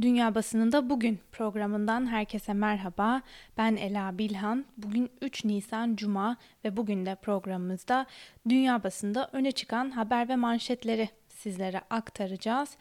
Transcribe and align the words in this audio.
Dünya 0.00 0.34
Basınında 0.34 0.90
Bugün 0.90 1.18
programından 1.32 2.06
herkese 2.06 2.52
merhaba. 2.52 3.22
Ben 3.58 3.76
Ela 3.76 4.18
Bilhan. 4.18 4.64
Bugün 4.76 5.10
3 5.20 5.44
Nisan 5.44 5.96
Cuma 5.96 6.36
ve 6.64 6.76
bugün 6.76 7.06
de 7.06 7.14
programımızda 7.14 8.06
dünya 8.48 8.84
basında 8.84 9.30
öne 9.32 9.52
çıkan 9.52 9.90
haber 9.90 10.28
ve 10.28 10.36
manşetleri 10.36 11.08
sizlere 11.28 11.80
aktaracağız. 11.90 12.76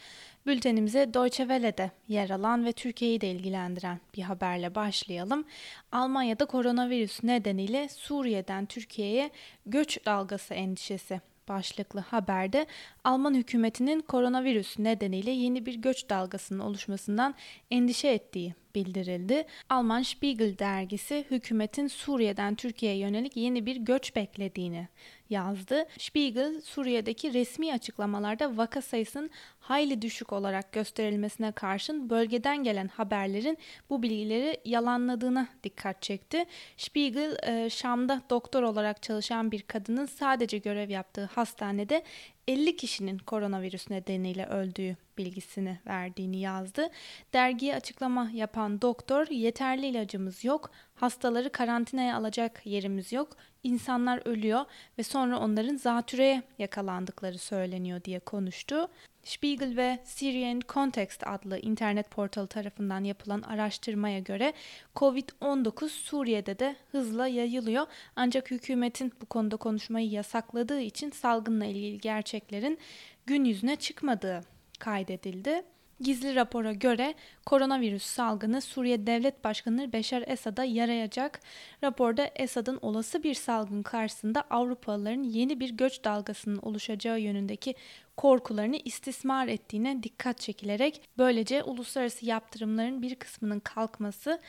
Bültenimize 0.45 1.13
Deutsche 1.13 1.43
Welle'de 1.43 1.91
yer 2.07 2.29
alan 2.29 2.65
ve 2.65 2.71
Türkiye'yi 2.71 3.21
de 3.21 3.31
ilgilendiren 3.31 3.99
bir 4.15 4.21
haberle 4.21 4.75
başlayalım. 4.75 5.45
Almanya'da 5.91 6.45
koronavirüs 6.45 7.23
nedeniyle 7.23 7.89
Suriye'den 7.89 8.65
Türkiye'ye 8.65 9.29
göç 9.65 10.05
dalgası 10.05 10.53
endişesi 10.53 11.21
başlıklı 11.47 11.99
haberde 11.99 12.67
Alman 13.03 13.33
hükümetinin 13.33 13.99
koronavirüs 13.99 14.79
nedeniyle 14.79 15.31
yeni 15.31 15.65
bir 15.65 15.75
göç 15.75 16.09
dalgasının 16.09 16.59
oluşmasından 16.59 17.35
endişe 17.71 18.07
ettiği 18.07 18.55
bildirildi. 18.75 19.45
Alman 19.69 20.01
Spiegel 20.01 20.57
dergisi 20.57 21.25
hükümetin 21.31 21.87
Suriye'den 21.87 22.55
Türkiye'ye 22.55 22.97
yönelik 22.97 23.37
yeni 23.37 23.65
bir 23.65 23.75
göç 23.75 24.15
beklediğini 24.15 24.87
yazdı. 25.29 25.85
Spiegel, 25.97 26.61
Suriye'deki 26.61 27.33
resmi 27.33 27.73
açıklamalarda 27.73 28.57
vaka 28.57 28.81
sayısının 28.81 29.29
hayli 29.59 30.01
düşük 30.01 30.33
olarak 30.33 30.71
gösterilmesine 30.71 31.51
karşın 31.51 32.09
bölgeden 32.09 32.63
gelen 32.63 32.87
haberlerin 32.87 33.57
bu 33.89 34.03
bilgileri 34.03 34.57
yalanladığına 34.65 35.47
dikkat 35.63 36.01
çekti. 36.01 36.45
Spiegel, 36.77 37.37
e, 37.43 37.69
Şam'da 37.69 38.21
doktor 38.29 38.63
olarak 38.63 39.01
çalışan 39.01 39.51
bir 39.51 39.61
kadının 39.61 40.05
sadece 40.05 40.57
görev 40.57 40.89
yaptığı 40.89 41.25
hastanede 41.25 42.03
50 42.47 42.75
kişinin 42.75 43.17
koronavirüs 43.17 43.89
nedeniyle 43.89 44.45
öldüğü 44.45 44.97
bilgisini 45.17 45.79
verdiğini 45.87 46.39
yazdı. 46.39 46.89
Dergiye 47.33 47.75
açıklama 47.75 48.29
yapan 48.33 48.81
doktor 48.81 49.27
yeterli 49.27 49.87
ilacımız 49.87 50.43
yok, 50.43 50.71
hastaları 50.95 51.51
karantinaya 51.51 52.17
alacak 52.17 52.65
yerimiz 52.65 53.13
yok, 53.13 53.37
insanlar 53.63 54.21
ölüyor 54.25 54.65
ve 54.97 55.03
sonra 55.03 55.39
onların 55.39 55.75
zatürreye 55.75 56.43
yakalandıkları 56.59 57.37
söyleniyor 57.37 58.03
diye 58.03 58.19
konuştu. 58.19 58.87
Spiegel 59.25 59.77
ve 59.77 59.99
Syrian 60.03 60.61
Context 60.69 61.27
adlı 61.27 61.59
internet 61.59 62.11
portalı 62.11 62.47
tarafından 62.47 63.03
yapılan 63.03 63.41
araştırmaya 63.41 64.19
göre 64.19 64.53
COVID-19 64.95 65.89
Suriye'de 65.89 66.59
de 66.59 66.75
hızla 66.91 67.27
yayılıyor. 67.27 67.85
Ancak 68.15 68.51
hükümetin 68.51 69.13
bu 69.21 69.25
konuda 69.25 69.57
konuşmayı 69.57 70.09
yasakladığı 70.09 70.79
için 70.79 71.11
salgınla 71.11 71.65
ilgili 71.65 71.97
gerçeklerin 71.97 72.79
gün 73.25 73.43
yüzüne 73.45 73.75
çıkmadığı 73.75 74.41
kaydedildi. 74.79 75.63
Gizli 75.99 76.35
rapora 76.35 76.73
göre 76.73 77.13
koronavirüs 77.45 78.03
salgını 78.03 78.61
Suriye 78.61 79.07
Devlet 79.07 79.43
Başkanı 79.43 79.93
Beşar 79.93 80.23
Esad'a 80.27 80.63
yarayacak. 80.63 81.39
Raporda 81.83 82.31
Esad'ın 82.35 82.79
olası 82.81 83.23
bir 83.23 83.33
salgın 83.33 83.83
karşısında 83.83 84.41
Avrupalıların 84.49 85.23
yeni 85.23 85.59
bir 85.59 85.69
göç 85.69 86.03
dalgasının 86.03 86.57
oluşacağı 86.57 87.19
yönündeki 87.19 87.75
korkularını 88.17 88.77
istismar 88.85 89.47
ettiğine 89.47 90.03
dikkat 90.03 90.39
çekilerek 90.39 91.01
böylece 91.17 91.63
uluslararası 91.63 92.25
yaptırımların 92.25 93.01
bir 93.01 93.15
kısmının 93.15 93.59
kalkması 93.59 94.41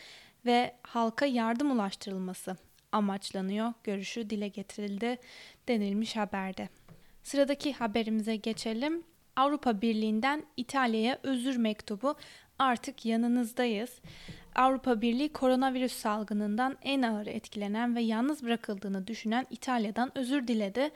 ve 0.46 0.76
halka 0.82 1.26
yardım 1.26 1.70
ulaştırılması 1.70 2.56
amaçlanıyor 2.92 3.72
görüşü 3.84 4.30
dile 4.30 4.48
getirildi 4.48 5.18
denilmiş 5.68 6.16
haberde. 6.16 6.68
Sıradaki 7.22 7.72
haberimize 7.72 8.36
geçelim. 8.36 9.04
Avrupa 9.36 9.82
Birliği'nden 9.82 10.42
İtalya'ya 10.56 11.18
özür 11.22 11.56
mektubu 11.56 12.14
artık 12.58 13.06
yanınızdayız. 13.06 14.00
Avrupa 14.54 15.00
Birliği 15.00 15.32
koronavirüs 15.32 15.92
salgınından 15.92 16.76
en 16.82 17.02
ağır 17.02 17.26
etkilenen 17.26 17.96
ve 17.96 18.00
yalnız 18.00 18.44
bırakıldığını 18.44 19.06
düşünen 19.06 19.46
İtalya'dan 19.50 20.18
özür 20.18 20.48
diledi. 20.48 20.90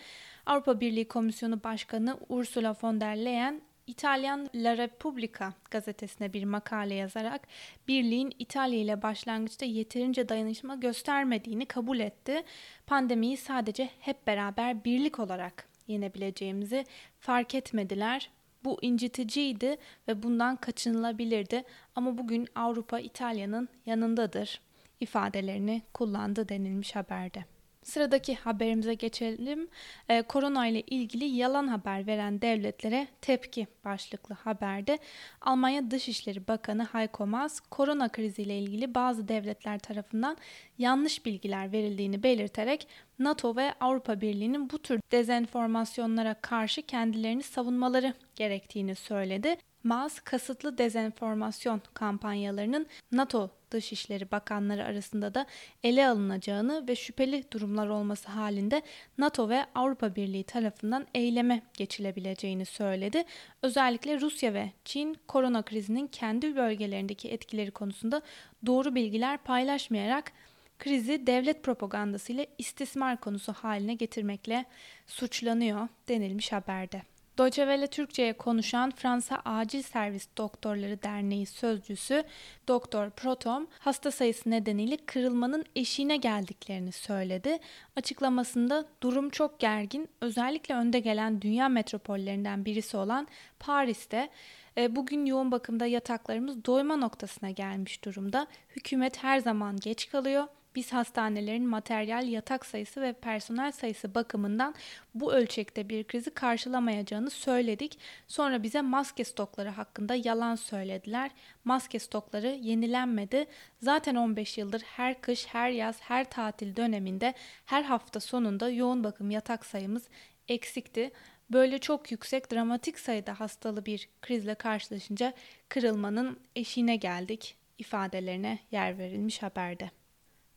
Avrupa 0.46 0.80
Birliği 0.80 1.08
Komisyonu 1.08 1.64
Başkanı 1.64 2.16
Ursula 2.28 2.76
von 2.82 3.00
der 3.00 3.16
Leyen 3.16 3.60
İtalyan 3.86 4.50
La 4.54 4.76
Repubblica 4.76 5.52
gazetesine 5.70 6.32
bir 6.32 6.44
makale 6.44 6.94
yazarak 6.94 7.48
birliğin 7.88 8.34
İtalya 8.38 8.78
ile 8.78 9.02
başlangıçta 9.02 9.66
yeterince 9.66 10.28
dayanışma 10.28 10.74
göstermediğini 10.74 11.66
kabul 11.66 11.98
etti. 12.00 12.42
Pandemiyi 12.86 13.36
sadece 13.36 13.90
hep 14.00 14.26
beraber 14.26 14.84
birlik 14.84 15.18
olarak 15.18 15.68
yenebileceğimizi 15.88 16.84
fark 17.20 17.54
etmediler. 17.54 18.30
Bu 18.64 18.78
inciticiydi 18.82 19.76
ve 20.08 20.22
bundan 20.22 20.56
kaçınılabilirdi 20.56 21.64
ama 21.94 22.18
bugün 22.18 22.48
Avrupa 22.54 23.00
İtalya'nın 23.00 23.68
yanındadır 23.86 24.60
ifadelerini 25.00 25.82
kullandı 25.94 26.48
denilmiş 26.48 26.96
haberde. 26.96 27.44
Sıradaki 27.82 28.34
haberimize 28.34 28.94
geçelim. 28.94 29.68
Ee, 30.08 30.22
korona 30.22 30.66
ile 30.66 30.80
ilgili 30.80 31.24
yalan 31.24 31.68
haber 31.68 32.06
veren 32.06 32.40
devletlere 32.40 33.06
tepki 33.20 33.66
başlıklı 33.84 34.34
haberde 34.34 34.98
Almanya 35.40 35.90
Dışişleri 35.90 36.48
Bakanı 36.48 36.84
Heiko 36.84 37.26
Maas 37.26 37.60
korona 37.60 38.08
kriziyle 38.08 38.58
ilgili 38.58 38.94
bazı 38.94 39.28
devletler 39.28 39.78
tarafından 39.78 40.36
yanlış 40.78 41.26
bilgiler 41.26 41.72
verildiğini 41.72 42.22
belirterek 42.22 42.88
NATO 43.18 43.56
ve 43.56 43.74
Avrupa 43.80 44.20
Birliği'nin 44.20 44.70
bu 44.70 44.78
tür 44.78 45.00
dezenformasyonlara 45.12 46.34
karşı 46.34 46.82
kendilerini 46.82 47.42
savunmaları 47.42 48.14
gerektiğini 48.36 48.94
söyledi. 48.94 49.56
Maas 49.84 50.20
kasıtlı 50.20 50.78
dezenformasyon 50.78 51.80
kampanyalarının 51.94 52.86
NATO 53.12 53.50
Dışişleri 53.70 54.30
Bakanları 54.30 54.84
arasında 54.84 55.34
da 55.34 55.46
ele 55.82 56.08
alınacağını 56.08 56.88
ve 56.88 56.96
şüpheli 56.96 57.44
durumlar 57.52 57.88
olması 57.88 58.28
halinde 58.28 58.82
NATO 59.18 59.48
ve 59.48 59.66
Avrupa 59.74 60.16
Birliği 60.16 60.44
tarafından 60.44 61.06
eyleme 61.14 61.62
geçilebileceğini 61.76 62.64
söyledi. 62.64 63.24
Özellikle 63.62 64.20
Rusya 64.20 64.54
ve 64.54 64.72
Çin 64.84 65.16
korona 65.28 65.62
krizinin 65.62 66.06
kendi 66.06 66.56
bölgelerindeki 66.56 67.28
etkileri 67.28 67.70
konusunda 67.70 68.22
doğru 68.66 68.94
bilgiler 68.94 69.38
paylaşmayarak 69.38 70.32
krizi 70.78 71.26
devlet 71.26 71.62
propagandası 71.62 72.32
ile 72.32 72.46
istismar 72.58 73.20
konusu 73.20 73.52
haline 73.52 73.94
getirmekle 73.94 74.64
suçlanıyor 75.06 75.88
denilmiş 76.08 76.52
haberde. 76.52 77.09
Deutsche 77.38 77.62
Welle 77.62 77.86
Türkçe'ye 77.86 78.32
konuşan 78.32 78.90
Fransa 78.90 79.42
Acil 79.44 79.82
Servis 79.82 80.28
Doktorları 80.38 81.02
Derneği 81.02 81.46
sözcüsü 81.46 82.24
Doktor 82.68 83.10
Protom 83.10 83.66
hasta 83.78 84.10
sayısı 84.10 84.50
nedeniyle 84.50 84.96
kırılmanın 84.96 85.64
eşiğine 85.76 86.16
geldiklerini 86.16 86.92
söyledi. 86.92 87.58
Açıklamasında 87.96 88.84
durum 89.02 89.30
çok 89.30 89.60
gergin 89.60 90.08
özellikle 90.20 90.74
önde 90.74 91.00
gelen 91.00 91.42
dünya 91.42 91.68
metropollerinden 91.68 92.64
birisi 92.64 92.96
olan 92.96 93.28
Paris'te 93.58 94.28
e, 94.76 94.96
Bugün 94.96 95.26
yoğun 95.26 95.52
bakımda 95.52 95.86
yataklarımız 95.86 96.64
doyma 96.64 96.96
noktasına 96.96 97.50
gelmiş 97.50 98.04
durumda. 98.04 98.46
Hükümet 98.76 99.22
her 99.22 99.38
zaman 99.38 99.76
geç 99.76 100.08
kalıyor 100.10 100.46
biz 100.74 100.92
hastanelerin 100.92 101.66
materyal, 101.66 102.28
yatak 102.28 102.66
sayısı 102.66 103.00
ve 103.00 103.12
personel 103.12 103.72
sayısı 103.72 104.14
bakımından 104.14 104.74
bu 105.14 105.32
ölçekte 105.32 105.88
bir 105.88 106.04
krizi 106.04 106.30
karşılamayacağını 106.30 107.30
söyledik. 107.30 107.98
Sonra 108.28 108.62
bize 108.62 108.80
maske 108.80 109.24
stokları 109.24 109.68
hakkında 109.68 110.14
yalan 110.14 110.54
söylediler. 110.54 111.30
Maske 111.64 111.98
stokları 111.98 112.46
yenilenmedi. 112.46 113.46
Zaten 113.82 114.14
15 114.14 114.58
yıldır 114.58 114.82
her 114.82 115.20
kış, 115.20 115.46
her 115.46 115.70
yaz, 115.70 116.00
her 116.00 116.30
tatil 116.30 116.76
döneminde 116.76 117.34
her 117.66 117.82
hafta 117.82 118.20
sonunda 118.20 118.70
yoğun 118.70 119.04
bakım 119.04 119.30
yatak 119.30 119.66
sayımız 119.66 120.08
eksikti. 120.48 121.10
Böyle 121.50 121.78
çok 121.78 122.12
yüksek 122.12 122.52
dramatik 122.52 122.98
sayıda 122.98 123.40
hastalı 123.40 123.86
bir 123.86 124.08
krizle 124.22 124.54
karşılaşınca 124.54 125.32
kırılmanın 125.68 126.40
eşiğine 126.56 126.96
geldik 126.96 127.56
ifadelerine 127.78 128.58
yer 128.70 128.98
verilmiş 128.98 129.42
haberde. 129.42 129.99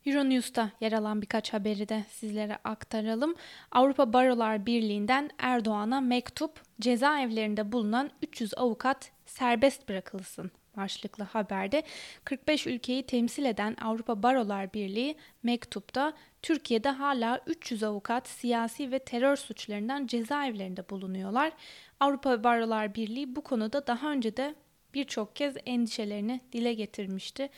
Euronews'ta 0.06 0.70
yer 0.80 0.92
alan 0.92 1.22
birkaç 1.22 1.52
haberi 1.52 1.88
de 1.88 2.04
sizlere 2.10 2.58
aktaralım. 2.64 3.34
Avrupa 3.70 4.12
Barolar 4.12 4.66
Birliği'nden 4.66 5.30
Erdoğan'a 5.38 6.00
mektup, 6.00 6.62
cezaevlerinde 6.80 7.72
bulunan 7.72 8.10
300 8.22 8.58
avukat 8.58 9.10
serbest 9.26 9.88
bırakılsın 9.88 10.50
başlıklı 10.76 11.24
haberde 11.24 11.82
45 12.24 12.66
ülkeyi 12.66 13.02
temsil 13.02 13.44
eden 13.44 13.76
Avrupa 13.82 14.22
Barolar 14.22 14.72
Birliği 14.72 15.16
mektupta 15.42 16.12
Türkiye'de 16.42 16.88
hala 16.88 17.40
300 17.46 17.82
avukat 17.82 18.28
siyasi 18.28 18.90
ve 18.90 18.98
terör 18.98 19.36
suçlarından 19.36 20.06
cezaevlerinde 20.06 20.90
bulunuyorlar. 20.90 21.52
Avrupa 22.00 22.44
Barolar 22.44 22.94
Birliği 22.94 23.36
bu 23.36 23.40
konuda 23.40 23.86
daha 23.86 24.10
önce 24.10 24.36
de 24.36 24.54
birçok 24.94 25.36
kez 25.36 25.54
endişelerini 25.66 26.40
dile 26.52 26.74
getirmişti. 26.74 27.50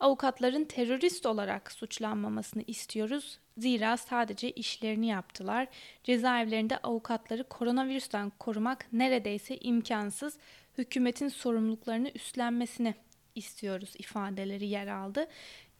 Avukatların 0.00 0.64
terörist 0.64 1.26
olarak 1.26 1.72
suçlanmamasını 1.72 2.62
istiyoruz. 2.66 3.38
Zira 3.58 3.96
sadece 3.96 4.50
işlerini 4.50 5.06
yaptılar. 5.06 5.68
Cezaevlerinde 6.04 6.78
avukatları 6.78 7.44
koronavirüsten 7.44 8.30
korumak 8.30 8.86
neredeyse 8.92 9.56
imkansız. 9.56 10.38
hükümetin 10.78 11.28
sorumluluklarını 11.28 12.10
üstlenmesini 12.14 12.94
istiyoruz 13.34 13.94
ifadeleri 13.98 14.66
yer 14.66 14.86
aldı. 14.86 15.26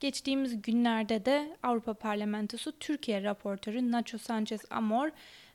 Geçtiğimiz 0.01 0.63
günlerde 0.63 1.25
de 1.25 1.57
Avrupa 1.63 1.95
Parlamentosu 1.95 2.79
Türkiye 2.79 3.23
raportörü 3.23 3.93
Nacho 3.93 4.19
Sanchez 4.19 4.61
Amor 4.71 5.11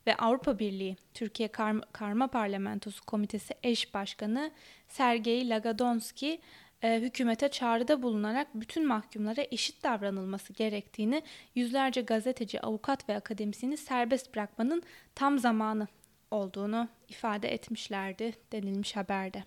ve 0.08 0.16
Avrupa 0.16 0.60
Birliği 0.60 0.98
Türkiye 1.14 1.48
Karma, 1.48 1.84
Karma 1.92 2.28
Parlamentosu 2.28 3.06
Komitesi 3.06 3.54
eş 3.64 3.94
başkanı 3.94 4.52
Sergey 4.88 5.50
Lagadonski 5.50 6.42
e, 6.86 7.02
hükümete 7.02 7.50
çağrıda 7.50 8.02
bulunarak 8.02 8.48
bütün 8.54 8.88
mahkumlara 8.88 9.42
eşit 9.52 9.84
davranılması 9.84 10.54
gerektiğini, 10.54 11.24
yüzlerce 11.56 12.02
gazeteci, 12.02 12.62
avukat 12.62 13.10
ve 13.10 13.16
akademisyeni 13.16 13.78
serbest 13.78 14.36
bırakmanın 14.36 14.84
tam 15.16 15.40
zamanı 15.40 15.88
olduğunu 16.32 16.88
ifade 17.10 17.54
etmişlerdi 17.54 18.34
denilmiş 18.52 18.96
haberde. 18.96 19.44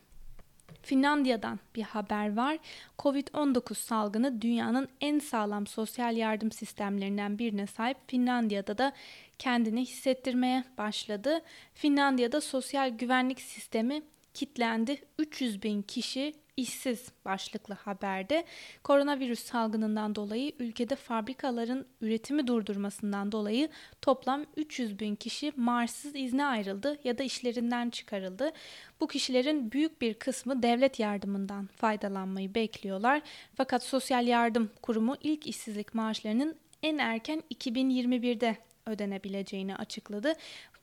Finlandiya'dan 0.82 1.58
bir 1.74 1.82
haber 1.82 2.36
var. 2.36 2.58
Covid-19 2.98 3.74
salgını 3.74 4.42
dünyanın 4.42 4.88
en 5.00 5.18
sağlam 5.18 5.66
sosyal 5.66 6.16
yardım 6.16 6.52
sistemlerinden 6.52 7.38
birine 7.38 7.66
sahip 7.66 7.96
Finlandiya'da 8.06 8.78
da 8.78 8.92
kendini 9.38 9.80
hissettirmeye 9.80 10.64
başladı. 10.78 11.40
Finlandiya'da 11.74 12.40
sosyal 12.40 12.90
güvenlik 12.98 13.40
sistemi 13.40 14.02
kitlendi. 14.34 15.02
300 15.18 15.62
bin 15.62 15.82
kişi 15.82 16.34
işsiz 16.58 17.08
başlıklı 17.24 17.74
haberde 17.74 18.44
koronavirüs 18.84 19.40
salgınından 19.44 20.14
dolayı 20.14 20.52
ülkede 20.58 20.96
fabrikaların 20.96 21.86
üretimi 22.00 22.46
durdurmasından 22.46 23.32
dolayı 23.32 23.68
toplam 24.02 24.44
300 24.56 25.00
bin 25.00 25.14
kişi 25.14 25.52
Mars'sız 25.56 26.16
izne 26.16 26.44
ayrıldı 26.44 26.98
ya 27.04 27.18
da 27.18 27.22
işlerinden 27.22 27.90
çıkarıldı. 27.90 28.52
Bu 29.00 29.06
kişilerin 29.06 29.72
büyük 29.72 30.00
bir 30.00 30.14
kısmı 30.14 30.62
devlet 30.62 30.98
yardımından 30.98 31.66
faydalanmayı 31.66 32.54
bekliyorlar. 32.54 33.22
Fakat 33.54 33.82
Sosyal 33.82 34.26
Yardım 34.26 34.70
Kurumu 34.82 35.16
ilk 35.22 35.46
işsizlik 35.46 35.94
maaşlarının 35.94 36.56
en 36.82 36.98
erken 36.98 37.42
2021'de 37.54 38.56
ödenebileceğini 38.88 39.76
açıkladı. 39.76 40.32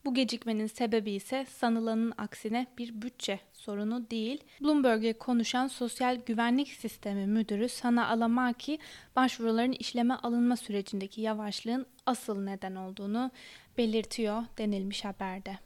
Bu 0.06 0.14
gecikmenin 0.14 0.68
sebebi 0.68 1.12
ise 1.12 1.46
sanılanın 1.50 2.14
aksine 2.18 2.68
bir 2.78 3.02
bütçe 3.02 3.40
sorunu 3.54 4.10
değil. 4.10 4.44
Bloomberg'e 4.62 5.14
konuşan 5.14 5.68
Sosyal 5.68 6.22
Güvenlik 6.26 6.68
Sistemi 6.68 7.28
Müdürü 7.28 7.70
Sana 7.70 8.08
Alamaki, 8.08 8.80
başvuruların 9.16 9.72
işleme 9.72 10.14
alınma 10.14 10.56
sürecindeki 10.56 11.22
yavaşlığın 11.22 11.86
asıl 12.06 12.40
neden 12.40 12.76
olduğunu 12.76 13.32
belirtiyor 13.78 14.44
denilmiş 14.58 15.06
haberde. 15.06 15.58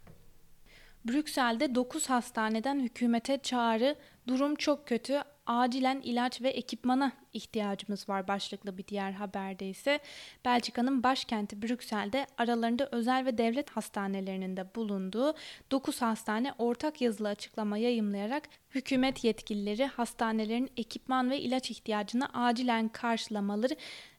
Brüksel'de 1.05 1.75
9 1.75 2.09
hastaneden 2.09 2.79
hükümete 2.79 3.37
çağrı, 3.37 3.95
durum 4.27 4.55
çok 4.55 4.87
kötü, 4.87 5.21
acilen 5.49 6.01
ilaç 6.03 6.41
ve 6.41 6.49
ekipmana 6.49 7.11
ihtiyacımız 7.33 8.09
var 8.09 8.27
başlıklı 8.27 8.77
bir 8.77 8.87
diğer 8.87 9.11
haberde 9.11 9.69
ise 9.69 9.99
Belçika'nın 10.45 11.03
başkenti 11.03 11.61
Brüksel'de 11.61 12.27
aralarında 12.37 12.89
özel 12.91 13.25
ve 13.25 13.37
devlet 13.37 13.69
hastanelerinin 13.69 14.57
de 14.57 14.75
bulunduğu 14.75 15.33
9 15.71 16.01
hastane 16.01 16.53
ortak 16.57 17.01
yazılı 17.01 17.27
açıklama 17.27 17.77
yayımlayarak 17.77 18.43
hükümet 18.75 19.23
yetkilileri 19.23 19.85
hastanelerin 19.85 20.71
ekipman 20.77 21.29
ve 21.29 21.39
ilaç 21.39 21.71
ihtiyacını 21.71 22.25
acilen 22.33 22.87
karşılamaları 22.87 23.75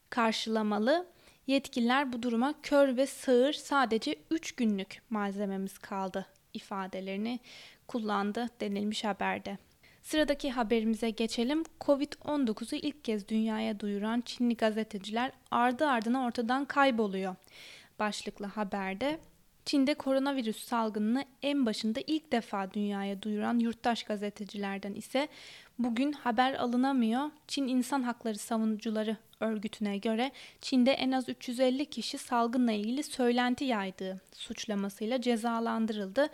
karşılamalı 0.09 1.07
Yetkililer 1.47 2.13
bu 2.13 2.23
duruma 2.23 2.53
kör 2.63 2.97
ve 2.97 3.07
sığır 3.07 3.53
sadece 3.53 4.15
3 4.31 4.51
günlük 4.51 5.01
malzememiz 5.09 5.77
kaldı 5.77 6.25
ifadelerini 6.53 7.39
kullandı 7.87 8.47
denilmiş 8.61 9.03
haberde. 9.03 9.57
Sıradaki 10.01 10.51
haberimize 10.51 11.09
geçelim. 11.09 11.63
Covid-19'u 11.81 12.75
ilk 12.75 13.03
kez 13.03 13.27
dünyaya 13.27 13.79
duyuran 13.79 14.21
Çinli 14.21 14.57
gazeteciler 14.57 15.31
ardı 15.51 15.87
ardına 15.87 16.25
ortadan 16.25 16.65
kayboluyor. 16.65 17.35
Başlıklı 17.99 18.45
haberde 18.45 19.19
Çin'de 19.65 19.93
koronavirüs 19.93 20.63
salgınını 20.63 21.25
en 21.41 21.65
başında 21.65 21.99
ilk 22.07 22.31
defa 22.31 22.73
dünyaya 22.73 23.21
duyuran 23.21 23.59
yurttaş 23.59 24.03
gazetecilerden 24.03 24.93
ise 24.93 25.27
bugün 25.79 26.11
haber 26.11 26.53
alınamıyor. 26.53 27.31
Çin 27.47 27.67
İnsan 27.67 28.03
Hakları 28.03 28.37
Savunucuları 28.37 29.17
örgütüne 29.39 29.97
göre 29.97 30.31
Çin'de 30.61 30.91
en 30.91 31.11
az 31.11 31.29
350 31.29 31.85
kişi 31.85 32.17
salgınla 32.17 32.71
ilgili 32.71 33.03
söylenti 33.03 33.65
yaydığı 33.65 34.21
suçlamasıyla 34.33 35.21
cezalandırıldı. 35.21 36.29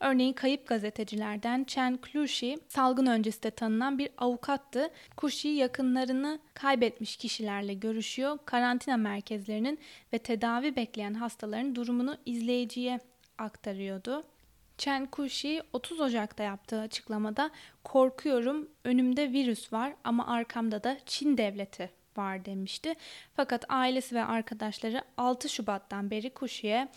Örneğin 0.00 0.32
kayıp 0.32 0.66
gazetecilerden 0.66 1.64
Chen 1.64 1.96
Klushi 1.96 2.58
salgın 2.68 3.06
öncesi 3.06 3.42
de 3.42 3.50
tanınan 3.50 3.98
bir 3.98 4.10
avukattı. 4.18 4.90
Klushi 5.16 5.48
yakınlarını 5.48 6.38
kaybetmiş 6.54 7.16
kişilerle 7.16 7.74
görüşüyor. 7.74 8.38
Karantina 8.44 8.96
merkezlerinin 8.96 9.78
ve 10.12 10.18
tedavi 10.18 10.76
bekleyen 10.76 11.14
hastaların 11.14 11.74
durumunu 11.74 12.16
izleyiciye 12.26 13.00
aktarıyordu. 13.38 14.24
Chen 14.78 15.06
Kushi 15.06 15.62
30 15.72 16.00
Ocak'ta 16.00 16.42
yaptığı 16.42 16.80
açıklamada 16.80 17.50
korkuyorum 17.84 18.68
önümde 18.84 19.32
virüs 19.32 19.72
var 19.72 19.94
ama 20.04 20.26
arkamda 20.26 20.84
da 20.84 20.98
Çin 21.06 21.38
devleti 21.38 21.90
var 22.16 22.44
demişti. 22.44 22.94
Fakat 23.34 23.64
ailesi 23.68 24.14
ve 24.14 24.24
arkadaşları 24.24 25.02
6 25.16 25.48
Şubat'tan 25.48 26.10
beri 26.10 26.30
Kushi'ye 26.30 26.88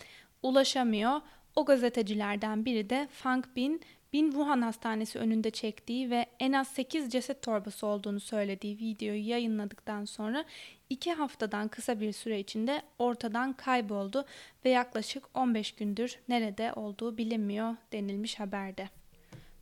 ulaşamıyor. 0.44 1.22
O 1.56 1.66
gazetecilerden 1.66 2.66
biri 2.66 2.90
de 2.90 3.08
Fang 3.12 3.46
Bin, 3.56 3.82
Bin 4.14 4.32
Wuhan 4.32 4.62
Hastanesi 4.62 5.20
önünde 5.20 5.52
çektiği 5.52 6.10
ve 6.10 6.26
en 6.40 6.54
az 6.54 6.68
8 6.68 7.12
ceset 7.12 7.42
torbası 7.42 7.88
olduğunu 7.88 8.20
söylediği 8.20 8.78
videoyu 8.78 9.28
yayınladıktan 9.28 10.06
sonra 10.06 10.46
2 10.90 11.14
haftadan 11.14 11.68
kısa 11.68 12.00
bir 12.00 12.12
süre 12.12 12.40
içinde 12.40 12.82
ortadan 13.00 13.54
kayboldu 13.54 14.26
ve 14.66 14.70
yaklaşık 14.70 15.24
15 15.34 15.72
gündür 15.72 16.20
nerede 16.30 16.74
olduğu 16.74 17.18
bilinmiyor 17.18 17.76
denilmiş 17.92 18.40
haberde. 18.40 18.90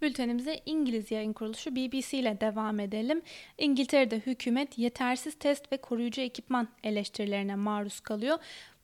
Bültenimize 0.02 0.60
İngiliz 0.66 1.12
yayın 1.12 1.34
kuruluşu 1.34 1.76
BBC 1.76 2.18
ile 2.18 2.42
devam 2.42 2.80
edelim. 2.80 3.22
İngiltere'de 3.58 4.20
hükümet 4.20 4.78
yetersiz 4.78 5.36
test 5.40 5.72
ve 5.72 5.78
koruyucu 5.78 6.22
ekipman 6.22 6.68
eleştirilerine 6.84 7.56
maruz 7.56 8.00
kalıyor. 8.00 8.38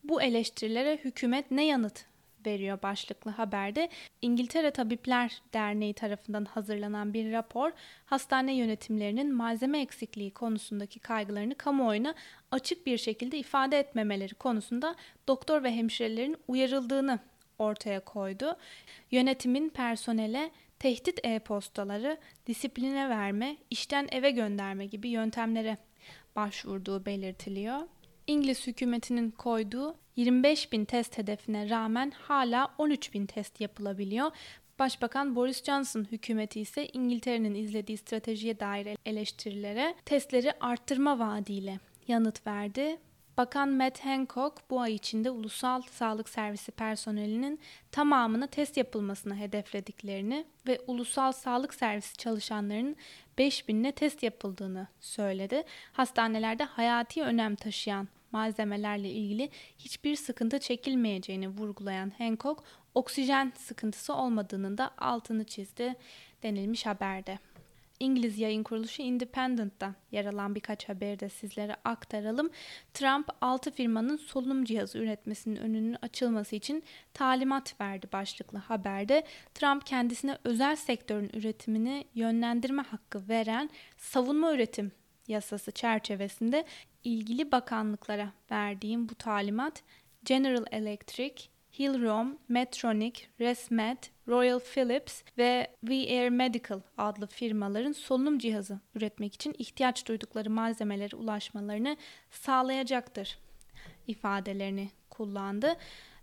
Bu 0.04 0.22
eleştirilere 0.22 0.98
hükümet 0.98 1.52
ne 1.52 1.66
yanıt 1.66 2.06
veriyor 2.48 2.82
başlıklı 2.82 3.32
haberde. 3.32 3.90
İngiltere 4.22 4.72
Tabipler 4.72 5.42
Derneği 5.54 5.94
tarafından 5.94 6.46
hazırlanan 6.46 7.14
bir 7.14 7.32
rapor 7.32 7.72
hastane 8.06 8.56
yönetimlerinin 8.56 9.34
malzeme 9.34 9.82
eksikliği 9.82 10.32
konusundaki 10.32 11.00
kaygılarını 11.00 11.56
kamuoyuna 11.56 12.14
açık 12.52 12.86
bir 12.86 12.98
şekilde 12.98 13.38
ifade 13.38 13.80
etmemeleri 13.80 14.36
konusunda 14.36 14.96
doktor 15.28 15.64
ve 15.64 15.72
hemşirelerin 15.76 16.38
uyarıldığını 16.48 17.20
ortaya 17.60 18.00
koydu. 18.00 18.58
Yönetimin 19.12 19.70
personele 19.70 20.52
tehdit 20.80 21.20
e-postaları, 21.26 22.18
disipline 22.48 23.10
verme, 23.10 23.58
işten 23.70 24.08
eve 24.12 24.32
gönderme 24.32 24.86
gibi 24.86 25.10
yöntemlere 25.10 25.78
başvurduğu 26.36 27.06
belirtiliyor. 27.06 27.80
İngiliz 28.28 28.68
hükümetinin 28.68 29.32
koyduğu 29.32 29.96
25 30.16 30.72
bin 30.72 30.86
test 30.86 31.18
hedefine 31.18 31.70
rağmen 31.70 32.12
hala 32.12 32.74
13 32.78 33.14
bin 33.14 33.26
test 33.26 33.62
yapılabiliyor. 33.62 34.32
Başbakan 34.80 35.36
Boris 35.36 35.64
Johnson 35.64 36.08
hükümeti 36.12 36.62
ise 36.62 36.88
İngiltere'nin 36.88 37.56
izlediği 37.56 37.98
stratejiye 37.98 38.60
dair 38.60 38.98
eleştirilere 39.06 39.96
testleri 40.06 40.54
arttırma 40.60 41.20
vaadiyle 41.20 41.80
yanıt 42.08 42.48
verdi. 42.48 42.98
Bakan 43.38 43.70
Matt 43.70 44.06
Hancock 44.06 44.70
bu 44.70 44.82
ay 44.82 44.94
içinde 44.94 45.30
Ulusal 45.30 45.82
Sağlık 45.82 46.30
Servisi 46.30 46.72
personelinin 46.72 47.60
tamamına 47.92 48.48
test 48.48 48.78
yapılmasını 48.78 49.36
hedeflediklerini 49.36 50.46
ve 50.68 50.80
Ulusal 50.88 51.32
Sağlık 51.32 51.74
Servisi 51.74 52.18
çalışanlarının 52.18 52.96
5000'ne 53.38 53.92
test 53.92 54.24
yapıldığını 54.24 54.88
söyledi. 55.00 55.64
Hastanelerde 55.92 56.64
hayati 56.64 57.24
önem 57.24 57.56
taşıyan 57.56 58.08
malzemelerle 58.32 59.10
ilgili 59.10 59.50
hiçbir 59.78 60.16
sıkıntı 60.16 60.60
çekilmeyeceğini 60.60 61.48
vurgulayan 61.48 62.12
Hancock, 62.18 62.64
oksijen 62.96 63.54
sıkıntısı 63.56 64.14
olmadığının 64.14 64.78
da 64.78 64.92
altını 64.98 65.44
çizdi 65.44 65.96
denilmiş 66.44 66.86
haberde. 66.86 67.40
İngiliz 68.00 68.40
yayın 68.40 68.64
kuruluşu 68.64 69.02
Independent'ta 69.02 69.96
yer 70.12 70.26
alan 70.26 70.56
birkaç 70.56 70.90
haberi 70.90 71.20
de 71.20 71.30
sizlere 71.30 71.76
aktaralım. 71.86 72.50
Trump 72.94 73.30
6 73.42 73.72
firmanın 73.72 74.18
solunum 74.18 74.66
cihazı 74.66 74.98
üretmesinin 74.98 75.56
önünün 75.56 75.98
açılması 76.02 76.56
için 76.56 76.84
talimat 77.14 77.82
verdi 77.82 78.08
başlıklı 78.14 78.58
haberde. 78.58 79.24
Trump 79.54 79.86
kendisine 79.86 80.38
özel 80.44 80.76
sektörün 80.76 81.30
üretimini 81.34 82.06
yönlendirme 82.16 82.82
hakkı 82.82 83.30
veren 83.30 83.70
savunma 83.98 84.54
üretim 84.54 84.92
yasası 85.28 85.72
çerçevesinde 85.72 86.66
ilgili 87.08 87.52
bakanlıklara 87.52 88.32
verdiğim 88.52 89.10
bu 89.10 89.16
talimat 89.16 89.84
General 90.26 90.66
Electric, 90.72 91.44
Hillrom, 91.80 92.38
Medtronic, 92.48 93.22
ResMed 93.40 93.98
Royal 94.28 94.60
Philips 94.60 95.22
ve 95.38 95.68
V-Air 95.84 96.30
Medical 96.30 96.82
adlı 96.98 97.28
firmaların 97.28 97.92
solunum 97.92 98.40
cihazı 98.40 98.80
üretmek 98.96 99.34
için 99.34 99.56
ihtiyaç 99.58 100.08
duydukları 100.08 100.50
malzemelere 100.50 101.16
ulaşmalarını 101.16 101.98
sağlayacaktır 102.32 103.38
ifadelerini 104.08 104.90
kullandı. 105.10 105.76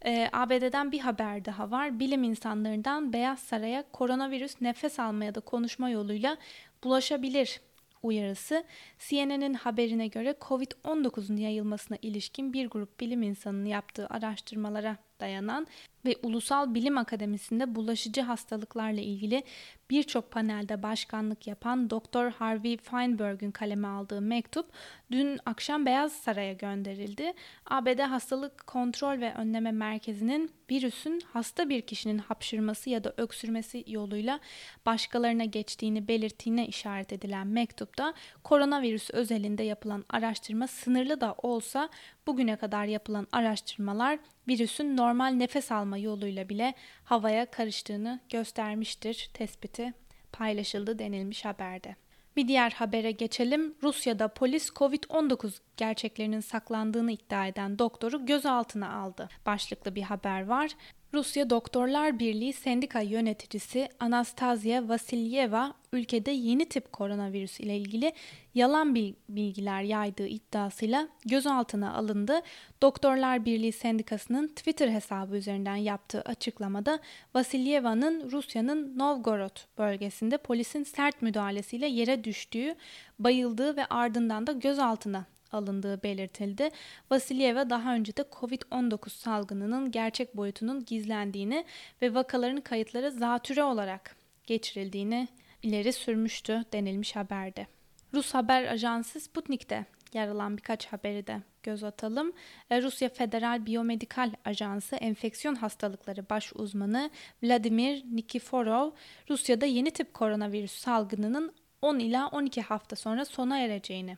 Ee, 0.04 0.28
ABD'den 0.32 0.92
bir 0.92 1.00
haber 1.00 1.44
daha 1.44 1.70
var. 1.70 2.00
Bilim 2.00 2.22
insanlarından 2.22 3.12
Beyaz 3.12 3.38
Saray'a 3.38 3.84
koronavirüs 3.92 4.60
nefes 4.60 5.00
alma 5.00 5.24
ya 5.24 5.34
da 5.34 5.40
konuşma 5.40 5.90
yoluyla 5.90 6.36
bulaşabilir 6.84 7.60
uyarısı 8.04 8.64
CNN'in 8.98 9.54
haberine 9.54 10.06
göre 10.06 10.34
COVID-19'un 10.40 11.36
yayılmasına 11.36 11.98
ilişkin 12.02 12.52
bir 12.52 12.66
grup 12.66 13.00
bilim 13.00 13.22
insanının 13.22 13.64
yaptığı 13.64 14.06
araştırmalara 14.06 14.96
dayanan 15.20 15.66
ve 16.04 16.16
Ulusal 16.22 16.74
Bilim 16.74 16.98
Akademisi'nde 16.98 17.74
bulaşıcı 17.74 18.20
hastalıklarla 18.20 19.00
ilgili 19.00 19.42
birçok 19.90 20.30
panelde 20.30 20.82
başkanlık 20.82 21.46
yapan 21.46 21.90
Dr. 21.90 22.30
Harvey 22.30 22.76
Feinberg'ün 22.76 23.50
kaleme 23.50 23.88
aldığı 23.88 24.20
mektup 24.20 24.66
dün 25.10 25.38
akşam 25.46 25.86
Beyaz 25.86 26.12
Saray'a 26.12 26.52
gönderildi. 26.52 27.32
ABD 27.66 27.98
Hastalık 27.98 28.66
Kontrol 28.66 29.20
ve 29.20 29.34
Önleme 29.34 29.72
Merkezi'nin 29.72 30.50
virüsün 30.70 31.22
hasta 31.32 31.68
bir 31.68 31.82
kişinin 31.82 32.18
hapşırması 32.18 32.90
ya 32.90 33.04
da 33.04 33.14
öksürmesi 33.16 33.84
yoluyla 33.86 34.40
başkalarına 34.86 35.44
geçtiğini 35.44 36.08
belirttiğine 36.08 36.66
işaret 36.66 37.12
edilen 37.12 37.46
mektupta 37.46 38.14
koronavirüs 38.44 39.10
özelinde 39.10 39.62
yapılan 39.62 40.04
araştırma 40.08 40.66
sınırlı 40.66 41.20
da 41.20 41.34
olsa 41.42 41.88
bugüne 42.26 42.56
kadar 42.56 42.84
yapılan 42.84 43.26
araştırmalar 43.32 44.18
virüsün 44.48 44.96
normal 44.96 45.30
nefes 45.30 45.72
alma 45.72 45.98
yoluyla 45.98 46.48
bile 46.48 46.74
havaya 47.04 47.46
karıştığını 47.50 48.20
göstermiştir 48.28 49.30
tespiti 49.34 49.94
paylaşıldı 50.32 50.98
denilmiş 50.98 51.44
haberde. 51.44 51.96
Bir 52.36 52.48
diğer 52.48 52.70
habere 52.70 53.10
geçelim. 53.10 53.74
Rusya'da 53.82 54.28
polis 54.28 54.70
Covid-19 54.70 55.52
gerçeklerinin 55.76 56.40
saklandığını 56.40 57.12
iddia 57.12 57.46
eden 57.46 57.78
doktoru 57.78 58.26
gözaltına 58.26 58.92
aldı. 58.92 59.28
Başlıklı 59.46 59.94
bir 59.94 60.02
haber 60.02 60.46
var. 60.46 60.70
Rusya 61.14 61.50
Doktorlar 61.50 62.18
Birliği 62.18 62.52
Sendika 62.52 63.00
yöneticisi 63.00 63.88
Anastasia 64.00 64.88
Vasilyeva 64.88 65.74
ülkede 65.92 66.30
yeni 66.30 66.68
tip 66.68 66.92
koronavirüs 66.92 67.60
ile 67.60 67.76
ilgili 67.76 68.12
yalan 68.54 68.94
bilgiler 69.28 69.82
yaydığı 69.82 70.26
iddiasıyla 70.26 71.08
gözaltına 71.26 71.94
alındı. 71.94 72.40
Doktorlar 72.82 73.44
Birliği 73.44 73.72
Sendikası'nın 73.72 74.48
Twitter 74.48 74.88
hesabı 74.88 75.36
üzerinden 75.36 75.76
yaptığı 75.76 76.20
açıklamada 76.20 76.98
Vasilyeva'nın 77.34 78.30
Rusya'nın 78.30 78.98
Novgorod 78.98 79.56
bölgesinde 79.78 80.36
polisin 80.36 80.84
sert 80.84 81.22
müdahalesiyle 81.22 81.86
yere 81.86 82.24
düştüğü, 82.24 82.74
bayıldığı 83.18 83.76
ve 83.76 83.86
ardından 83.86 84.46
da 84.46 84.52
gözaltına 84.52 85.24
alındığı 85.54 86.02
belirtildi. 86.02 86.70
Vasilyeva 87.10 87.70
daha 87.70 87.94
önce 87.94 88.16
de 88.16 88.22
COVID-19 88.22 89.08
salgınının 89.08 89.90
gerçek 89.90 90.36
boyutunun 90.36 90.84
gizlendiğini 90.84 91.64
ve 92.02 92.14
vakaların 92.14 92.60
kayıtları 92.60 93.10
zatüre 93.10 93.64
olarak 93.64 94.16
geçirildiğini 94.46 95.28
ileri 95.62 95.92
sürmüştü 95.92 96.64
denilmiş 96.72 97.16
haberde. 97.16 97.66
Rus 98.14 98.34
haber 98.34 98.64
ajansı 98.64 99.20
Sputnik'te 99.20 99.84
yer 100.12 100.28
alan 100.28 100.56
birkaç 100.56 100.86
haberi 100.86 101.26
de 101.26 101.42
göz 101.62 101.84
atalım. 101.84 102.32
E, 102.70 102.82
Rusya 102.82 103.08
Federal 103.08 103.66
Biyomedikal 103.66 104.32
Ajansı 104.44 104.96
enfeksiyon 104.96 105.54
hastalıkları 105.54 106.30
baş 106.30 106.52
uzmanı 106.54 107.10
Vladimir 107.42 108.04
Nikiforov, 108.12 108.90
Rusya'da 109.30 109.66
yeni 109.66 109.90
tip 109.90 110.14
koronavirüs 110.14 110.72
salgınının 110.72 111.54
10 111.82 111.98
ila 111.98 112.28
12 112.28 112.62
hafta 112.62 112.96
sonra 112.96 113.24
sona 113.24 113.58
ereceğini 113.58 114.16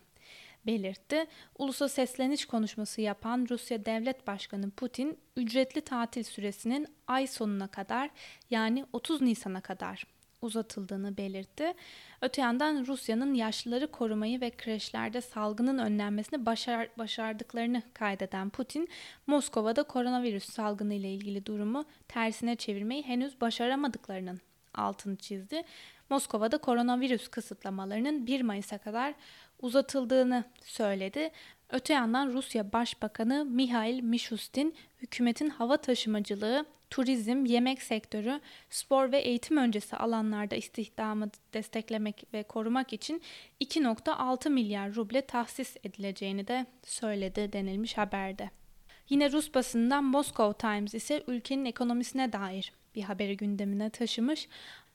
belirtti. 0.66 1.26
Ulusa 1.58 1.88
sesleniş 1.88 2.46
konuşması 2.46 3.00
yapan 3.00 3.46
Rusya 3.50 3.84
Devlet 3.84 4.26
Başkanı 4.26 4.70
Putin, 4.70 5.18
ücretli 5.36 5.80
tatil 5.80 6.22
süresinin 6.22 6.86
ay 7.06 7.26
sonuna 7.26 7.68
kadar 7.68 8.10
yani 8.50 8.84
30 8.92 9.22
Nisan'a 9.22 9.60
kadar 9.60 10.06
uzatıldığını 10.42 11.16
belirtti. 11.16 11.74
Öte 12.20 12.42
yandan 12.42 12.86
Rusya'nın 12.86 13.34
yaşlıları 13.34 13.90
korumayı 13.90 14.40
ve 14.40 14.50
kreşlerde 14.50 15.20
salgının 15.20 15.78
önlenmesini 15.78 16.46
başar, 16.46 16.88
başardıklarını 16.98 17.82
kaydeden 17.94 18.50
Putin, 18.50 18.88
Moskova'da 19.26 19.82
koronavirüs 19.82 20.44
salgını 20.44 20.94
ile 20.94 21.12
ilgili 21.12 21.46
durumu 21.46 21.84
tersine 22.08 22.56
çevirmeyi 22.56 23.02
henüz 23.02 23.40
başaramadıklarının 23.40 24.40
altını 24.74 25.16
çizdi. 25.16 25.62
Moskova'da 26.10 26.58
koronavirüs 26.58 27.28
kısıtlamalarının 27.28 28.26
1 28.26 28.42
Mayıs'a 28.42 28.78
kadar 28.78 29.14
uzatıldığını 29.62 30.44
söyledi. 30.64 31.30
Öte 31.70 31.94
yandan 31.94 32.32
Rusya 32.32 32.72
Başbakanı 32.72 33.44
Mihail 33.44 34.02
Mishustin 34.02 34.74
hükümetin 35.02 35.48
hava 35.48 35.76
taşımacılığı, 35.76 36.66
turizm, 36.90 37.44
yemek 37.44 37.82
sektörü, 37.82 38.40
spor 38.70 39.12
ve 39.12 39.18
eğitim 39.18 39.56
öncesi 39.56 39.96
alanlarda 39.96 40.56
istihdamı 40.56 41.30
desteklemek 41.54 42.24
ve 42.34 42.42
korumak 42.42 42.92
için 42.92 43.22
2.6 43.60 44.50
milyar 44.50 44.94
ruble 44.94 45.26
tahsis 45.26 45.76
edileceğini 45.84 46.48
de 46.48 46.66
söyledi 46.82 47.52
denilmiş 47.52 47.98
haberde. 47.98 48.50
Yine 49.08 49.32
Rus 49.32 49.54
basından 49.54 50.04
Moscow 50.04 50.68
Times 50.68 50.94
ise 50.94 51.24
ülkenin 51.26 51.64
ekonomisine 51.64 52.32
dair 52.32 52.72
bir 52.94 53.02
haberi 53.02 53.36
gündemine 53.36 53.90
taşımış. 53.90 54.48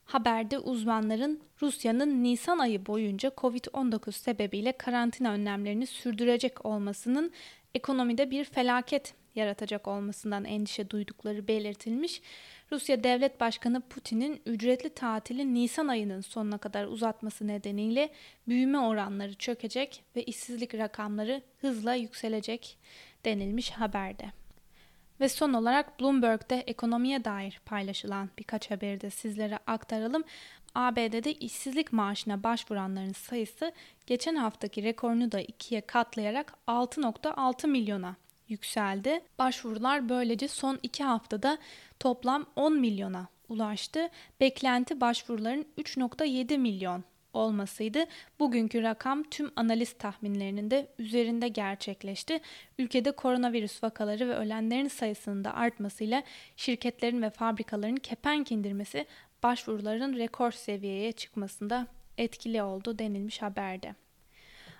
Haberde 0.05 0.59
uzmanların 0.59 1.41
Rusya'nın 1.61 2.23
Nisan 2.23 2.59
ayı 2.59 2.85
boyunca 2.85 3.29
Covid-19 3.29 4.11
sebebiyle 4.11 4.71
karantina 4.71 5.31
önlemlerini 5.31 5.87
sürdürecek 5.87 6.65
olmasının 6.65 7.31
ekonomide 7.75 8.31
bir 8.31 8.43
felaket 8.43 9.13
yaratacak 9.35 9.87
olmasından 9.87 10.45
endişe 10.45 10.89
duydukları 10.89 11.47
belirtilmiş. 11.47 12.21
Rusya 12.71 13.03
Devlet 13.03 13.39
Başkanı 13.39 13.81
Putin'in 13.81 14.41
ücretli 14.45 14.89
tatili 14.89 15.53
Nisan 15.53 15.87
ayının 15.87 16.21
sonuna 16.21 16.57
kadar 16.57 16.85
uzatması 16.85 17.47
nedeniyle 17.47 18.09
büyüme 18.47 18.79
oranları 18.79 19.33
çökecek 19.33 20.03
ve 20.15 20.23
işsizlik 20.23 20.75
rakamları 20.75 21.41
hızla 21.57 21.95
yükselecek 21.95 22.77
denilmiş 23.25 23.71
haberde. 23.71 24.40
Ve 25.21 25.29
son 25.29 25.53
olarak 25.53 25.99
Bloomberg'de 25.99 26.55
ekonomiye 26.55 27.25
dair 27.25 27.61
paylaşılan 27.65 28.29
birkaç 28.39 28.71
haberi 28.71 29.01
de 29.01 29.09
sizlere 29.09 29.59
aktaralım. 29.67 30.23
ABD'de 30.75 31.33
işsizlik 31.33 31.93
maaşına 31.93 32.43
başvuranların 32.43 33.11
sayısı 33.13 33.71
geçen 34.07 34.35
haftaki 34.35 34.83
rekorunu 34.83 35.31
da 35.31 35.39
ikiye 35.39 35.81
katlayarak 35.81 36.53
6.6 36.67 37.67
milyona 37.67 38.15
yükseldi. 38.47 39.21
Başvurular 39.39 40.09
böylece 40.09 40.47
son 40.47 40.79
iki 40.83 41.03
haftada 41.03 41.57
toplam 41.99 42.45
10 42.55 42.73
milyona 42.79 43.27
ulaştı. 43.49 44.09
Beklenti 44.39 45.01
başvuruların 45.01 45.65
3.7 45.77 46.57
milyon 46.57 47.03
olmasıydı. 47.33 48.05
Bugünkü 48.39 48.83
rakam 48.83 49.23
tüm 49.23 49.51
analiz 49.55 49.93
tahminlerinin 49.93 50.71
de 50.71 50.87
üzerinde 50.99 51.47
gerçekleşti. 51.47 52.39
Ülkede 52.79 53.11
koronavirüs 53.11 53.83
vakaları 53.83 54.29
ve 54.29 54.35
ölenlerin 54.35 54.87
sayısının 54.87 55.43
da 55.43 55.53
artmasıyla 55.53 56.23
şirketlerin 56.55 57.21
ve 57.21 57.29
fabrikaların 57.29 57.95
kepenk 57.95 58.51
indirmesi 58.51 59.05
başvuruların 59.43 60.17
rekor 60.17 60.51
seviyeye 60.51 61.11
çıkmasında 61.11 61.87
etkili 62.17 62.63
oldu 62.63 62.99
denilmiş 62.99 63.41
haberde. 63.41 63.95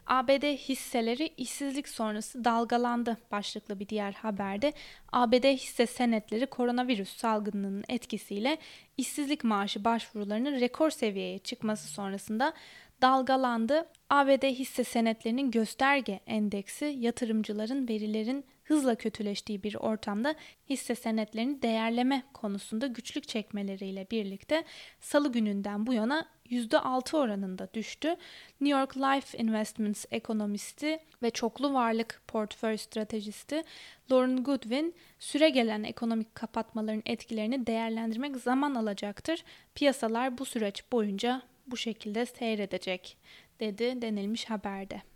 ABD 0.08 0.44
hisseleri 0.44 1.34
işsizlik 1.38 1.88
sonrası 1.88 2.46
dalgalandı 2.46 3.18
başlıklı 3.32 3.80
bir 3.80 3.88
diğer 3.90 4.12
haberde. 4.12 4.74
ABD 5.12 5.44
hisse 5.44 5.86
senetleri 5.86 6.46
koronavirüs 6.46 7.18
salgınının 7.18 7.84
etkisiyle 7.90 8.58
işsizlik 8.98 9.44
maaşı 9.44 9.86
başvurularının 9.86 10.60
rekor 10.60 10.90
seviyeye 10.90 11.40
çıkması 11.40 11.88
sonrasında 11.88 12.54
dalgalandı. 13.02 13.86
ABD 14.10 14.44
hisse 14.44 14.84
senetlerinin 14.84 15.52
gösterge 15.52 16.20
endeksi 16.28 16.86
yatırımcıların 16.86 17.88
verilerin 17.88 18.46
hızla 18.64 18.96
kötüleştiği 18.96 19.64
bir 19.64 19.76
ortamda 19.76 20.36
hisse 20.70 20.96
senetlerini 20.96 21.62
değerleme 21.62 22.24
konusunda 22.34 22.88
güçlük 22.88 23.28
çekmeleriyle 23.28 24.08
birlikte 24.12 24.64
salı 25.00 25.32
gününden 25.32 25.88
bu 25.88 25.94
yana 25.94 26.26
%6 26.52 27.18
oranında 27.18 27.74
düştü. 27.74 28.16
New 28.62 28.80
York 28.80 28.98
Life 28.98 29.38
Investments 29.38 30.06
ekonomisti 30.12 31.00
ve 31.24 31.30
çoklu 31.30 31.74
varlık 31.74 32.22
portföy 32.28 32.78
stratejisti 32.78 33.64
Lauren 34.12 34.44
Goodwin, 34.44 34.96
süre 35.20 35.50
gelen 35.50 35.84
ekonomik 35.84 36.36
kapatmaların 36.36 37.04
etkilerini 37.06 37.68
değerlendirmek 37.68 38.38
zaman 38.38 38.76
alacaktır. 38.76 39.44
Piyasalar 39.76 40.38
bu 40.38 40.46
süreç 40.46 40.92
boyunca 40.92 41.42
bu 41.68 41.78
şekilde 41.78 42.26
seyredecek 42.26 43.18
dedi 43.60 44.02
denilmiş 44.02 44.46
haberde. 44.46 45.11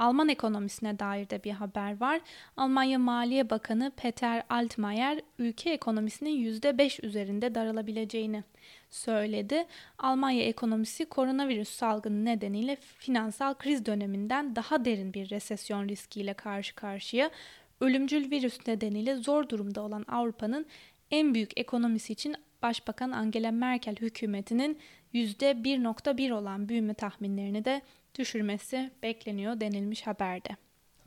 Alman 0.00 0.28
ekonomisine 0.28 0.98
dair 0.98 1.30
de 1.30 1.44
bir 1.44 1.50
haber 1.50 2.00
var. 2.00 2.20
Almanya 2.56 2.98
Maliye 2.98 3.50
Bakanı 3.50 3.92
Peter 3.96 4.42
Altmaier 4.48 5.20
ülke 5.38 5.70
ekonomisinin 5.70 6.60
%5 6.60 7.06
üzerinde 7.06 7.54
daralabileceğini 7.54 8.44
söyledi. 8.90 9.66
Almanya 9.98 10.42
ekonomisi 10.42 11.04
koronavirüs 11.04 11.68
salgını 11.68 12.24
nedeniyle 12.24 12.76
finansal 12.76 13.54
kriz 13.54 13.86
döneminden 13.86 14.56
daha 14.56 14.84
derin 14.84 15.14
bir 15.14 15.30
resesyon 15.30 15.88
riskiyle 15.88 16.34
karşı 16.34 16.74
karşıya. 16.74 17.30
Ölümcül 17.80 18.30
virüs 18.30 18.66
nedeniyle 18.66 19.16
zor 19.16 19.48
durumda 19.48 19.82
olan 19.82 20.04
Avrupa'nın 20.08 20.66
en 21.10 21.34
büyük 21.34 21.60
ekonomisi 21.60 22.12
için 22.12 22.36
Başbakan 22.62 23.10
Angela 23.10 23.50
Merkel 23.50 23.96
hükümetinin 23.96 24.78
%1.1 25.14 26.32
olan 26.32 26.68
büyüme 26.68 26.94
tahminlerini 26.94 27.64
de 27.64 27.82
düşürmesi 28.18 28.90
bekleniyor 29.02 29.60
denilmiş 29.60 30.06
haberde. 30.06 30.48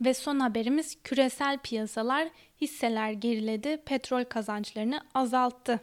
Ve 0.00 0.14
son 0.14 0.40
haberimiz 0.40 1.02
küresel 1.04 1.58
piyasalar 1.58 2.28
hisseler 2.60 3.12
geriledi, 3.12 3.76
petrol 3.86 4.24
kazançlarını 4.24 5.00
azalttı 5.14 5.80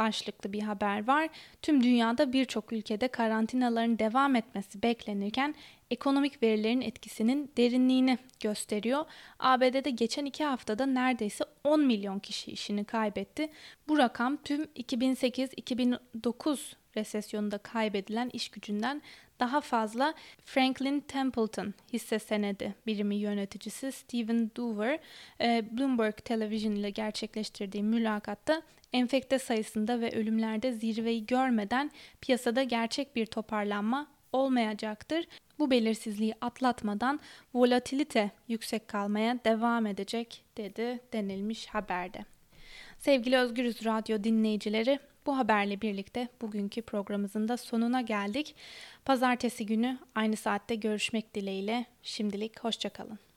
başlıklı 0.00 0.52
bir 0.52 0.62
haber 0.62 1.06
var. 1.06 1.28
Tüm 1.62 1.82
dünyada 1.82 2.32
birçok 2.32 2.72
ülkede 2.72 3.08
karantinaların 3.08 3.98
devam 3.98 4.36
etmesi 4.36 4.82
beklenirken 4.82 5.54
ekonomik 5.90 6.42
verilerin 6.42 6.80
etkisinin 6.80 7.52
derinliğini 7.56 8.18
gösteriyor. 8.40 9.04
ABD'de 9.38 9.90
geçen 9.90 10.24
iki 10.24 10.44
haftada 10.44 10.86
neredeyse 10.86 11.44
10 11.64 11.80
milyon 11.80 12.18
kişi 12.18 12.50
işini 12.50 12.84
kaybetti. 12.84 13.48
Bu 13.88 13.98
rakam 13.98 14.36
tüm 14.36 14.64
2008-2009 14.64 16.58
resesyonunda 16.96 17.58
kaybedilen 17.58 18.30
iş 18.32 18.48
gücünden 18.48 19.02
daha 19.40 19.60
fazla 19.60 20.14
Franklin 20.44 21.00
Templeton 21.00 21.74
hisse 21.92 22.18
senedi 22.18 22.74
birimi 22.86 23.16
yöneticisi 23.16 23.92
Steven 23.92 24.50
Dover 24.56 24.98
e, 25.40 25.64
Bloomberg 25.72 26.16
Television 26.16 26.72
ile 26.72 26.90
gerçekleştirdiği 26.90 27.82
mülakatta 27.82 28.62
enfekte 28.92 29.38
sayısında 29.38 30.00
ve 30.00 30.10
ölümlerde 30.10 30.72
zirveyi 30.72 31.26
görmeden 31.26 31.90
piyasada 32.20 32.62
gerçek 32.62 33.16
bir 33.16 33.26
toparlanma 33.26 34.06
olmayacaktır. 34.32 35.26
Bu 35.58 35.70
belirsizliği 35.70 36.34
atlatmadan 36.40 37.20
volatilite 37.54 38.30
yüksek 38.48 38.88
kalmaya 38.88 39.38
devam 39.44 39.86
edecek 39.86 40.44
dedi 40.56 41.00
denilmiş 41.12 41.66
haberde. 41.66 42.24
Sevgili 42.98 43.36
Özgürüz 43.36 43.84
Radyo 43.84 44.24
dinleyicileri 44.24 44.98
bu 45.26 45.38
haberle 45.38 45.80
birlikte 45.80 46.28
bugünkü 46.40 46.82
programımızın 46.82 47.48
da 47.48 47.56
sonuna 47.56 48.00
geldik. 48.00 48.54
Pazartesi 49.04 49.66
günü 49.66 49.98
aynı 50.14 50.36
saatte 50.36 50.74
görüşmek 50.74 51.34
dileğiyle 51.34 51.86
şimdilik 52.02 52.60
hoşçakalın. 52.60 53.29